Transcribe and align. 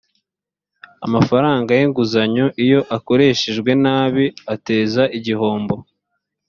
amafaranga 1.05 1.69
y 1.79 1.81
‘inguzanyo 1.85 2.45
iyo 2.63 2.79
akoreshejwe 2.97 3.71
nabi 3.83 4.25
ateza 4.53 5.03
igihombo. 5.17 5.75